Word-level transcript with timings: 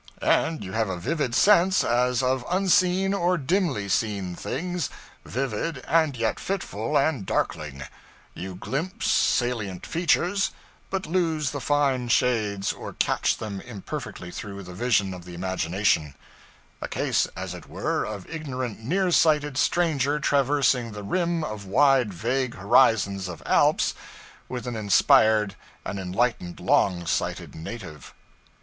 And 0.23 0.63
you 0.63 0.71
have 0.71 0.89
a 0.89 0.97
vivid 0.97 1.35
sense 1.35 1.83
as 1.83 2.23
of 2.23 2.43
unseen 2.49 3.13
or 3.13 3.37
dimly 3.37 3.87
seen 3.87 4.33
things 4.35 4.89
vivid, 5.25 5.85
and 5.87 6.17
yet 6.17 6.39
fitful 6.39 6.97
and 6.97 7.23
darkling; 7.23 7.83
you 8.33 8.55
glimpse 8.55 9.05
salient 9.11 9.85
features, 9.85 10.49
but 10.89 11.05
lose 11.05 11.51
the 11.51 11.61
fine 11.61 12.07
shades 12.07 12.73
or 12.73 12.93
catch 12.93 13.37
them 13.37 13.61
imperfectly 13.61 14.31
through 14.31 14.63
the 14.63 14.73
vision 14.73 15.13
of 15.13 15.23
the 15.23 15.35
imagination: 15.35 16.15
a 16.81 16.87
case, 16.87 17.27
as 17.35 17.53
it 17.53 17.69
were, 17.69 18.03
of 18.03 18.27
ignorant 18.27 18.79
near 18.79 19.11
sighted 19.11 19.55
stranger 19.55 20.19
traversing 20.19 20.93
the 20.93 21.03
rim 21.03 21.43
of 21.43 21.65
wide 21.67 22.11
vague 22.11 22.55
horizons 22.55 23.27
of 23.27 23.43
Alps 23.45 23.93
with 24.49 24.65
an 24.65 24.75
inspired 24.75 25.53
and 25.85 25.99
enlightened 25.99 26.59
long 26.59 27.05
sighted 27.05 27.53
native. 27.53 28.15